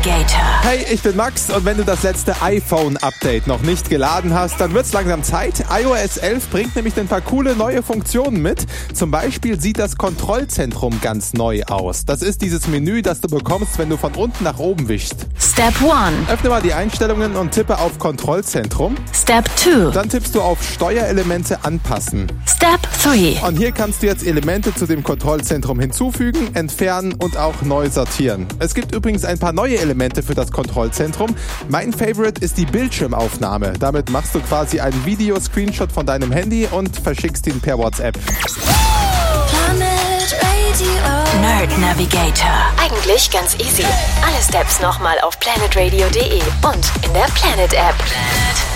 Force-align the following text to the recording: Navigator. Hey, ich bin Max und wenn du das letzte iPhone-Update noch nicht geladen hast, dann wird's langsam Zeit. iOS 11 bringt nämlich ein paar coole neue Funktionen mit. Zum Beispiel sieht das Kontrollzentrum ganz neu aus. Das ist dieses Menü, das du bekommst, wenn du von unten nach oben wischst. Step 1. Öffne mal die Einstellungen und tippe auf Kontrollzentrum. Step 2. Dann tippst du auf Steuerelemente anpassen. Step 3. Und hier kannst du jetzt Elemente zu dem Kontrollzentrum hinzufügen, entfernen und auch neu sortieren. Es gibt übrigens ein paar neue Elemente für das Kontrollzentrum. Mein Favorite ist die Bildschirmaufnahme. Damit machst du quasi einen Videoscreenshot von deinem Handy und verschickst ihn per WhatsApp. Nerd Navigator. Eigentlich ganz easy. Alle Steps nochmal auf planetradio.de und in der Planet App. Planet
Navigator. 0.00 0.62
Hey, 0.62 0.86
ich 0.92 1.02
bin 1.02 1.16
Max 1.16 1.50
und 1.50 1.64
wenn 1.64 1.76
du 1.76 1.84
das 1.84 2.02
letzte 2.02 2.40
iPhone-Update 2.40 3.46
noch 3.46 3.60
nicht 3.60 3.90
geladen 3.90 4.32
hast, 4.32 4.60
dann 4.60 4.72
wird's 4.72 4.92
langsam 4.92 5.22
Zeit. 5.22 5.64
iOS 5.70 6.16
11 6.16 6.50
bringt 6.50 6.76
nämlich 6.76 6.98
ein 6.98 7.06
paar 7.06 7.20
coole 7.20 7.54
neue 7.54 7.82
Funktionen 7.82 8.40
mit. 8.40 8.66
Zum 8.94 9.10
Beispiel 9.10 9.60
sieht 9.60 9.78
das 9.78 9.96
Kontrollzentrum 9.96 11.00
ganz 11.00 11.34
neu 11.34 11.62
aus. 11.64 12.04
Das 12.06 12.22
ist 12.22 12.40
dieses 12.40 12.66
Menü, 12.68 13.02
das 13.02 13.20
du 13.20 13.28
bekommst, 13.28 13.78
wenn 13.78 13.90
du 13.90 13.96
von 13.96 14.14
unten 14.14 14.44
nach 14.44 14.58
oben 14.58 14.88
wischst. 14.88 15.26
Step 15.38 15.74
1. 15.82 16.30
Öffne 16.30 16.48
mal 16.48 16.62
die 16.62 16.72
Einstellungen 16.72 17.36
und 17.36 17.52
tippe 17.52 17.78
auf 17.78 17.98
Kontrollzentrum. 17.98 18.96
Step 19.12 19.48
2. 19.56 19.90
Dann 19.92 20.08
tippst 20.08 20.34
du 20.34 20.40
auf 20.40 20.62
Steuerelemente 20.62 21.64
anpassen. 21.64 22.26
Step 22.46 22.80
3. 23.02 23.46
Und 23.46 23.56
hier 23.56 23.72
kannst 23.72 24.02
du 24.02 24.06
jetzt 24.06 24.26
Elemente 24.26 24.74
zu 24.74 24.86
dem 24.86 25.02
Kontrollzentrum 25.02 25.80
hinzufügen, 25.80 26.54
entfernen 26.54 27.14
und 27.14 27.36
auch 27.36 27.62
neu 27.62 27.90
sortieren. 27.90 28.46
Es 28.58 28.74
gibt 28.74 28.94
übrigens 28.94 29.24
ein 29.24 29.38
paar 29.38 29.52
neue 29.52 29.78
Elemente 29.78 29.89
für 30.22 30.34
das 30.34 30.50
Kontrollzentrum. 30.50 31.34
Mein 31.68 31.92
Favorite 31.92 32.40
ist 32.44 32.58
die 32.58 32.66
Bildschirmaufnahme. 32.66 33.74
Damit 33.78 34.10
machst 34.10 34.34
du 34.34 34.40
quasi 34.40 34.80
einen 34.80 35.04
Videoscreenshot 35.04 35.90
von 35.92 36.06
deinem 36.06 36.32
Handy 36.32 36.66
und 36.70 36.96
verschickst 36.96 37.46
ihn 37.46 37.60
per 37.60 37.78
WhatsApp. 37.78 38.18
Nerd 41.40 41.78
Navigator. 41.78 42.50
Eigentlich 42.78 43.30
ganz 43.30 43.54
easy. 43.54 43.84
Alle 44.24 44.42
Steps 44.42 44.80
nochmal 44.80 45.18
auf 45.20 45.38
planetradio.de 45.40 46.42
und 46.62 47.06
in 47.06 47.12
der 47.12 47.26
Planet 47.34 47.72
App. 47.72 47.96
Planet 47.98 48.69